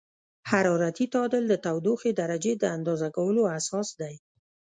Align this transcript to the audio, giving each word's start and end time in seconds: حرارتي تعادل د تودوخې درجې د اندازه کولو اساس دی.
حرارتي 0.49 1.05
تعادل 1.13 1.43
د 1.49 1.53
تودوخې 1.65 2.11
درجې 2.21 2.53
د 2.57 2.63
اندازه 2.75 3.07
کولو 3.17 3.43
اساس 3.57 3.87
دی. 4.01 4.15